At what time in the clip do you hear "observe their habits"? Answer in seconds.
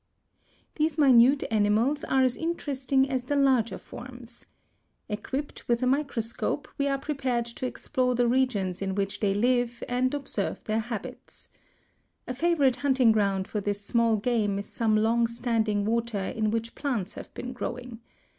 10.15-11.49